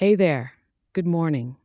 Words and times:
Hey 0.00 0.14
there. 0.14 0.54
Good 0.94 1.06
morning. 1.06 1.56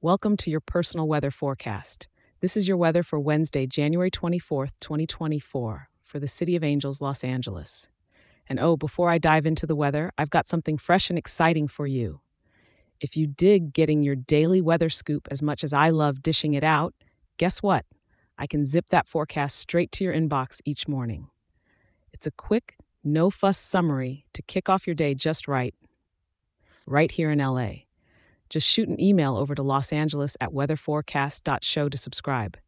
Welcome 0.00 0.36
to 0.36 0.52
your 0.52 0.60
personal 0.60 1.08
weather 1.08 1.32
forecast. 1.32 2.06
This 2.38 2.56
is 2.56 2.68
your 2.68 2.76
weather 2.76 3.02
for 3.02 3.18
Wednesday, 3.18 3.66
January 3.66 4.08
24th, 4.08 4.70
2024, 4.78 5.88
for 6.04 6.20
the 6.20 6.28
City 6.28 6.54
of 6.54 6.62
Angels, 6.62 7.00
Los 7.00 7.24
Angeles. 7.24 7.88
And 8.48 8.60
oh, 8.60 8.76
before 8.76 9.10
I 9.10 9.18
dive 9.18 9.46
into 9.46 9.66
the 9.66 9.74
weather, 9.74 10.12
I've 10.16 10.30
got 10.30 10.46
something 10.46 10.78
fresh 10.78 11.10
and 11.10 11.18
exciting 11.18 11.66
for 11.66 11.88
you. 11.88 12.20
If 13.00 13.16
you 13.16 13.26
dig 13.26 13.72
getting 13.72 14.04
your 14.04 14.14
daily 14.14 14.60
weather 14.60 14.88
scoop 14.88 15.26
as 15.28 15.42
much 15.42 15.64
as 15.64 15.72
I 15.72 15.90
love 15.90 16.22
dishing 16.22 16.54
it 16.54 16.62
out, 16.62 16.94
guess 17.36 17.64
what? 17.64 17.84
I 18.38 18.46
can 18.46 18.64
zip 18.64 18.90
that 18.90 19.08
forecast 19.08 19.58
straight 19.58 19.90
to 19.90 20.04
your 20.04 20.14
inbox 20.14 20.60
each 20.64 20.86
morning. 20.86 21.30
It's 22.12 22.28
a 22.28 22.30
quick, 22.30 22.76
no 23.02 23.28
fuss 23.28 23.58
summary 23.58 24.24
to 24.34 24.42
kick 24.42 24.68
off 24.68 24.86
your 24.86 24.94
day 24.94 25.16
just 25.16 25.48
right, 25.48 25.74
right 26.86 27.10
here 27.10 27.30
in 27.30 27.38
LA. 27.38 27.70
Just 28.48 28.68
shoot 28.68 28.88
an 28.88 29.00
email 29.00 29.36
over 29.36 29.54
to 29.54 29.62
Los 29.62 29.92
Angeles 29.92 30.36
at 30.40 30.50
weatherforecast.show 30.50 31.88
to 31.88 31.96
subscribe. 31.96 32.58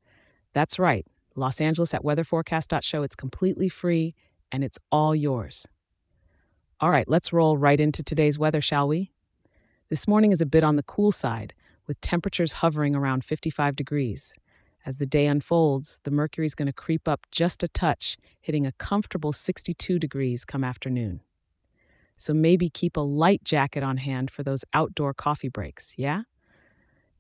That's 0.52 0.78
right, 0.78 1.06
Los 1.34 1.60
Angeles 1.60 1.92
at 1.92 2.04
weatherforecast.show. 2.04 3.02
It's 3.02 3.16
completely 3.16 3.68
free 3.68 4.14
and 4.52 4.62
it's 4.62 4.78
all 4.90 5.14
yours. 5.14 5.66
All 6.80 6.90
right, 6.90 7.08
let's 7.08 7.32
roll 7.32 7.56
right 7.56 7.80
into 7.80 8.02
today's 8.02 8.38
weather, 8.38 8.60
shall 8.60 8.86
we? 8.88 9.12
This 9.88 10.06
morning 10.08 10.32
is 10.32 10.40
a 10.40 10.46
bit 10.46 10.64
on 10.64 10.76
the 10.76 10.82
cool 10.82 11.12
side, 11.12 11.54
with 11.86 12.00
temperatures 12.00 12.54
hovering 12.54 12.94
around 12.94 13.24
55 13.24 13.76
degrees. 13.76 14.34
As 14.84 14.96
the 14.98 15.06
day 15.06 15.26
unfolds, 15.26 16.00
the 16.02 16.10
mercury 16.10 16.46
is 16.46 16.54
going 16.54 16.66
to 16.66 16.72
creep 16.72 17.06
up 17.06 17.26
just 17.30 17.62
a 17.62 17.68
touch, 17.68 18.16
hitting 18.40 18.66
a 18.66 18.72
comfortable 18.72 19.32
62 19.32 19.98
degrees 19.98 20.44
come 20.44 20.64
afternoon. 20.64 21.20
So 22.16 22.32
maybe 22.34 22.68
keep 22.68 22.96
a 22.96 23.00
light 23.00 23.42
jacket 23.44 23.82
on 23.82 23.96
hand 23.96 24.30
for 24.30 24.42
those 24.42 24.64
outdoor 24.72 25.14
coffee 25.14 25.48
breaks, 25.48 25.94
yeah? 25.96 26.22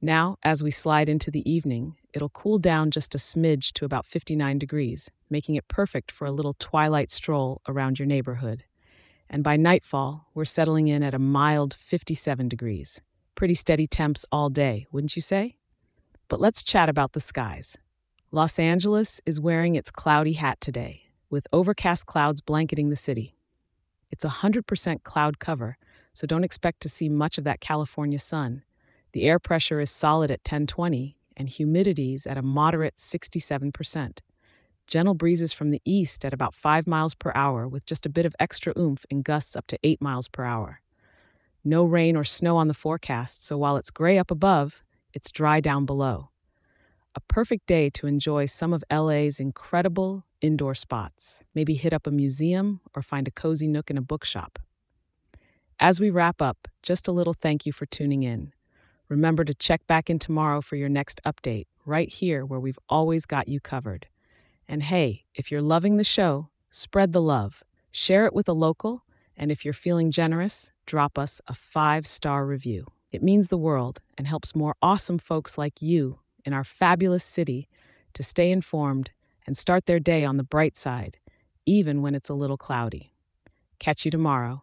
Now, 0.00 0.36
as 0.42 0.62
we 0.62 0.70
slide 0.72 1.08
into 1.08 1.30
the 1.30 1.48
evening, 1.48 1.96
it'll 2.12 2.28
cool 2.28 2.58
down 2.58 2.90
just 2.90 3.14
a 3.14 3.18
smidge 3.18 3.72
to 3.74 3.84
about 3.84 4.04
59 4.04 4.58
degrees, 4.58 5.10
making 5.30 5.54
it 5.54 5.68
perfect 5.68 6.10
for 6.10 6.26
a 6.26 6.32
little 6.32 6.54
twilight 6.58 7.10
stroll 7.10 7.60
around 7.68 7.98
your 7.98 8.06
neighborhood. 8.06 8.64
And 9.30 9.44
by 9.44 9.56
nightfall, 9.56 10.26
we're 10.34 10.44
settling 10.44 10.88
in 10.88 11.02
at 11.02 11.14
a 11.14 11.18
mild 11.18 11.72
57 11.74 12.48
degrees. 12.48 13.00
Pretty 13.34 13.54
steady 13.54 13.86
temps 13.86 14.26
all 14.30 14.50
day, 14.50 14.86
wouldn't 14.90 15.16
you 15.16 15.22
say? 15.22 15.56
But 16.28 16.40
let's 16.40 16.62
chat 16.62 16.88
about 16.88 17.12
the 17.12 17.20
skies. 17.20 17.78
Los 18.30 18.58
Angeles 18.58 19.20
is 19.24 19.40
wearing 19.40 19.76
its 19.76 19.90
cloudy 19.90 20.32
hat 20.32 20.60
today, 20.60 21.02
with 21.30 21.46
overcast 21.52 22.06
clouds 22.06 22.40
blanketing 22.40 22.88
the 22.88 22.96
city. 22.96 23.36
It's 24.12 24.24
100% 24.24 25.02
cloud 25.02 25.38
cover, 25.40 25.78
so 26.12 26.26
don't 26.26 26.44
expect 26.44 26.80
to 26.82 26.88
see 26.88 27.08
much 27.08 27.38
of 27.38 27.44
that 27.44 27.60
California 27.60 28.18
sun. 28.18 28.62
The 29.12 29.24
air 29.24 29.38
pressure 29.38 29.80
is 29.80 29.90
solid 29.90 30.30
at 30.30 30.40
1020 30.40 31.16
and 31.36 31.48
humidity's 31.48 32.26
at 32.26 32.36
a 32.36 32.42
moderate 32.42 32.96
67%. 32.96 34.18
Gentle 34.86 35.14
breezes 35.14 35.54
from 35.54 35.70
the 35.70 35.80
east 35.84 36.24
at 36.24 36.34
about 36.34 36.54
5 36.54 36.86
miles 36.86 37.14
per 37.14 37.32
hour 37.34 37.66
with 37.66 37.86
just 37.86 38.04
a 38.04 38.10
bit 38.10 38.26
of 38.26 38.36
extra 38.38 38.74
oomph 38.78 39.06
in 39.08 39.22
gusts 39.22 39.56
up 39.56 39.66
to 39.68 39.78
8 39.82 40.02
miles 40.02 40.28
per 40.28 40.44
hour. 40.44 40.82
No 41.64 41.84
rain 41.84 42.16
or 42.16 42.24
snow 42.24 42.56
on 42.58 42.68
the 42.68 42.74
forecast, 42.74 43.44
so 43.44 43.56
while 43.56 43.76
it's 43.76 43.90
gray 43.90 44.18
up 44.18 44.30
above, 44.30 44.82
it's 45.14 45.30
dry 45.30 45.60
down 45.60 45.86
below. 45.86 46.31
A 47.14 47.20
perfect 47.20 47.66
day 47.66 47.90
to 47.90 48.06
enjoy 48.06 48.46
some 48.46 48.72
of 48.72 48.82
LA's 48.90 49.38
incredible 49.38 50.24
indoor 50.40 50.74
spots. 50.74 51.42
Maybe 51.54 51.74
hit 51.74 51.92
up 51.92 52.06
a 52.06 52.10
museum 52.10 52.80
or 52.96 53.02
find 53.02 53.28
a 53.28 53.30
cozy 53.30 53.68
nook 53.68 53.90
in 53.90 53.98
a 53.98 54.02
bookshop. 54.02 54.58
As 55.78 56.00
we 56.00 56.08
wrap 56.08 56.40
up, 56.40 56.68
just 56.82 57.06
a 57.08 57.12
little 57.12 57.34
thank 57.34 57.66
you 57.66 57.72
for 57.72 57.84
tuning 57.84 58.22
in. 58.22 58.54
Remember 59.10 59.44
to 59.44 59.52
check 59.52 59.86
back 59.86 60.08
in 60.08 60.18
tomorrow 60.18 60.62
for 60.62 60.76
your 60.76 60.88
next 60.88 61.20
update, 61.26 61.66
right 61.84 62.08
here 62.08 62.46
where 62.46 62.60
we've 62.60 62.78
always 62.88 63.26
got 63.26 63.46
you 63.46 63.60
covered. 63.60 64.06
And 64.66 64.82
hey, 64.82 65.24
if 65.34 65.50
you're 65.50 65.60
loving 65.60 65.98
the 65.98 66.04
show, 66.04 66.48
spread 66.70 67.12
the 67.12 67.20
love, 67.20 67.62
share 67.90 68.24
it 68.24 68.32
with 68.32 68.48
a 68.48 68.54
local, 68.54 69.04
and 69.36 69.52
if 69.52 69.66
you're 69.66 69.74
feeling 69.74 70.10
generous, 70.12 70.72
drop 70.86 71.18
us 71.18 71.42
a 71.46 71.52
five 71.52 72.06
star 72.06 72.46
review. 72.46 72.86
It 73.10 73.22
means 73.22 73.48
the 73.48 73.58
world 73.58 74.00
and 74.16 74.26
helps 74.26 74.56
more 74.56 74.76
awesome 74.80 75.18
folks 75.18 75.58
like 75.58 75.82
you 75.82 76.20
in 76.44 76.52
our 76.52 76.64
fabulous 76.64 77.24
city 77.24 77.68
to 78.14 78.22
stay 78.22 78.50
informed 78.50 79.10
and 79.46 79.56
start 79.56 79.86
their 79.86 80.00
day 80.00 80.24
on 80.24 80.36
the 80.36 80.44
bright 80.44 80.76
side, 80.76 81.18
even 81.66 82.02
when 82.02 82.14
it's 82.14 82.28
a 82.28 82.34
little 82.34 82.56
cloudy. 82.56 83.12
Catch 83.78 84.04
you 84.04 84.10
tomorrow. 84.10 84.62